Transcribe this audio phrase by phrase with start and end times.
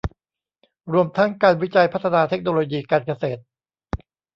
[0.91, 3.41] รวมทั้งการวิจัยพัฒนาเทคโนโลยีการเกษตร